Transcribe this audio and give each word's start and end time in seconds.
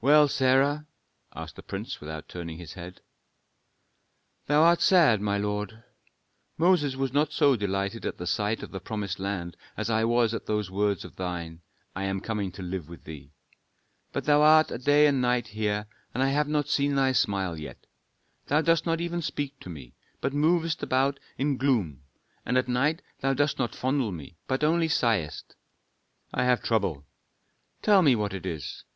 "Well, 0.00 0.26
Sarah?" 0.26 0.88
asked 1.36 1.54
the 1.54 1.62
prince, 1.62 2.00
without 2.00 2.26
turning 2.26 2.58
his 2.58 2.72
head. 2.72 3.00
"Thou 4.46 4.60
art 4.60 4.80
sad, 4.80 5.20
my 5.20 5.38
lord. 5.38 5.84
Moses 6.58 6.96
was 6.96 7.12
not 7.12 7.32
so 7.32 7.54
delighted 7.54 8.04
at 8.04 8.28
sight 8.28 8.64
of 8.64 8.72
the 8.72 8.80
promised 8.80 9.20
land 9.20 9.56
as 9.76 9.88
I 9.88 10.02
was 10.02 10.34
at 10.34 10.46
those 10.46 10.68
words 10.68 11.04
of 11.04 11.14
thine: 11.14 11.60
'I 11.94 12.02
am 12.06 12.20
coming 12.20 12.50
to 12.50 12.60
live 12.64 12.88
with 12.88 13.04
thee.' 13.04 13.30
But 14.12 14.24
thou 14.24 14.42
art 14.42 14.72
a 14.72 14.78
day 14.78 15.06
and 15.06 15.18
a 15.18 15.20
night 15.20 15.46
here, 15.46 15.86
and 16.12 16.24
I 16.24 16.30
have 16.30 16.48
not 16.48 16.66
seen 16.68 16.96
thy 16.96 17.12
smile 17.12 17.56
yet. 17.56 17.86
Thou 18.48 18.62
dost 18.62 18.84
not 18.84 19.00
even 19.00 19.22
speak 19.22 19.60
to 19.60 19.70
me, 19.70 19.94
but 20.20 20.32
movest 20.34 20.82
about 20.82 21.20
in 21.38 21.56
gloom, 21.56 22.02
and 22.44 22.58
at 22.58 22.66
night 22.66 23.00
thou 23.20 23.32
dost 23.32 23.60
not 23.60 23.76
fondle 23.76 24.10
me, 24.10 24.34
but 24.48 24.64
only 24.64 24.88
sighest." 24.88 25.54
"I 26.34 26.42
have 26.46 26.64
trouble." 26.64 27.04
"Tell 27.80 28.02
me 28.02 28.16
what 28.16 28.34
it 28.34 28.44
is. 28.44 28.82